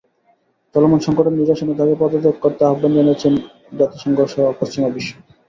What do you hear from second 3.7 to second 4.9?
জাতিসংঘসহ পশ্চিমা